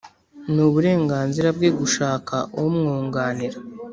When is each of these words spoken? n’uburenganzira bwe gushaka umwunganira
n’uburenganzira 0.53 1.47
bwe 1.57 1.69
gushaka 1.79 2.35
umwunganira 2.65 3.57